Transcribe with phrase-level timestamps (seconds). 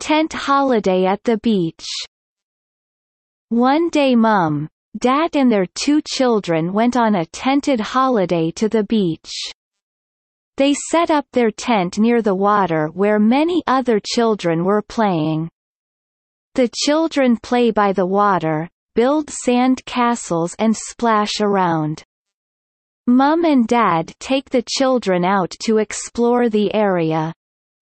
[0.00, 1.86] Tent holiday at the beach
[3.50, 4.66] One day Mum,
[4.98, 9.30] Dad and their two children went on a tented holiday to the beach.
[10.56, 15.50] They set up their tent near the water where many other children were playing.
[16.54, 22.02] The children play by the water, build sand castles and splash around.
[23.06, 27.34] Mum and Dad take the children out to explore the area.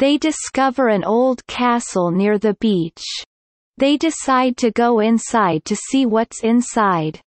[0.00, 3.04] They discover an old castle near the beach.
[3.76, 7.20] They decide to go inside to see what's inside.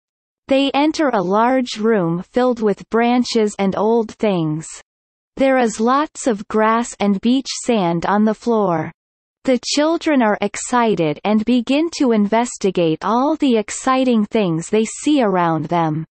[0.46, 4.68] They enter a large room filled with branches and old things.
[5.36, 8.92] There is lots of grass and beach sand on the floor.
[9.42, 15.64] The children are excited and begin to investigate all the exciting things they see around
[15.64, 16.06] them.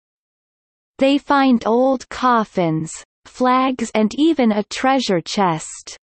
[0.98, 2.92] They find old coffins,
[3.26, 6.00] flags and even a treasure chest.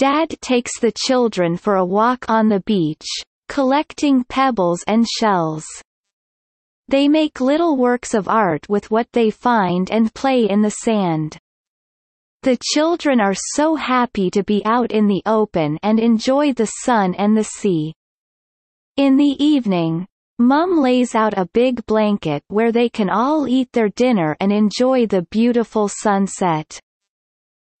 [0.00, 3.06] Dad takes the children for a walk on the beach,
[3.50, 5.66] collecting pebbles and shells.
[6.88, 11.36] They make little works of art with what they find and play in the sand.
[12.44, 17.14] The children are so happy to be out in the open and enjoy the sun
[17.16, 17.92] and the sea.
[18.96, 20.06] In the evening,
[20.38, 25.04] Mum lays out a big blanket where they can all eat their dinner and enjoy
[25.04, 26.80] the beautiful sunset.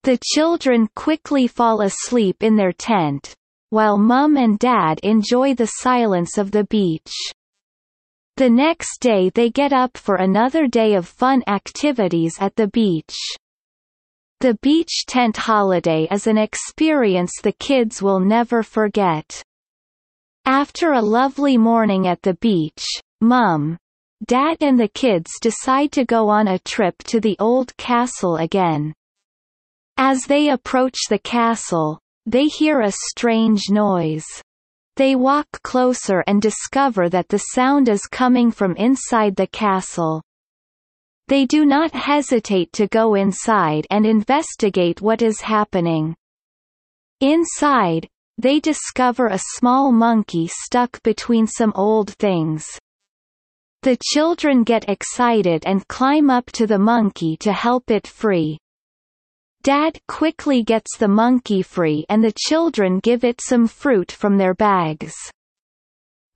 [0.02, 3.34] The children quickly fall asleep in their tent,
[3.68, 7.12] while Mum and Dad enjoy the silence of the beach.
[8.38, 13.14] The next day they get up for another day of fun activities at the beach.
[14.40, 19.42] The beach tent holiday is an experience the kids will never forget.
[20.46, 22.86] After a lovely morning at the beach,
[23.20, 23.76] Mum,
[24.24, 28.94] Dad and the kids decide to go on a trip to the old castle again.
[30.02, 34.24] As they approach the castle, they hear a strange noise.
[34.96, 40.22] They walk closer and discover that the sound is coming from inside the castle.
[41.28, 46.16] They do not hesitate to go inside and investigate what is happening.
[47.20, 48.08] Inside,
[48.38, 52.64] they discover a small monkey stuck between some old things.
[53.82, 58.56] The children get excited and climb up to the monkey to help it free.
[59.62, 64.54] Dad quickly gets the monkey free and the children give it some fruit from their
[64.54, 65.14] bags.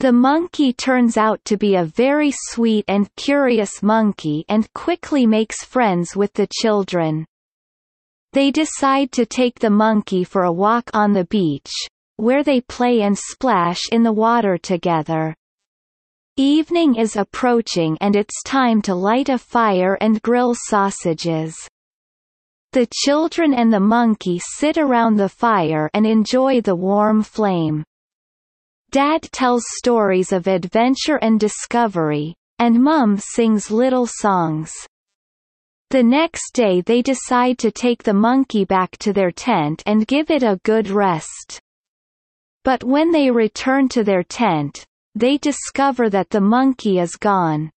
[0.01, 5.65] The monkey turns out to be a very sweet and curious monkey and quickly makes
[5.65, 7.25] friends with the children.
[8.35, 11.71] They decide to take the monkey for a walk on the beach,
[12.17, 15.35] where they play and splash in the water together.
[16.37, 21.57] Evening is approaching and it's time to light a fire and grill sausages.
[22.75, 27.85] The children and the monkey sit around the fire and enjoy the warm flame.
[28.91, 34.73] Dad tells stories of adventure and discovery, and Mum sings little songs.
[35.91, 40.29] The next day they decide to take the monkey back to their tent and give
[40.29, 41.61] it a good rest.
[42.65, 44.85] But when they return to their tent,
[45.15, 47.71] they discover that the monkey is gone.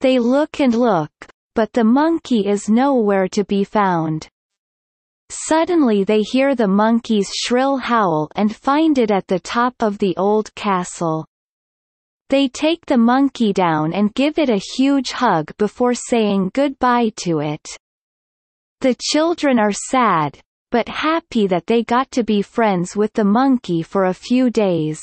[0.00, 1.10] They look and look,
[1.54, 4.28] but the monkey is nowhere to be found.
[5.30, 10.16] Suddenly they hear the monkey's shrill howl and find it at the top of the
[10.16, 11.26] old castle.
[12.30, 17.40] They take the monkey down and give it a huge hug before saying goodbye to
[17.40, 17.66] it.
[18.80, 20.38] The children are sad,
[20.70, 25.00] but happy that they got to be friends with the monkey for a few days.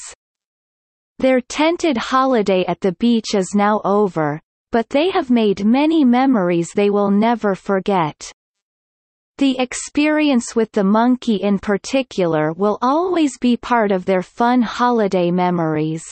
[1.17, 4.39] Their tented holiday at the beach is now over,
[4.75, 8.29] but they have made many memories they will never forget.
[9.37, 15.31] The experience with the monkey in particular will always be part of their fun holiday
[15.31, 16.03] memories.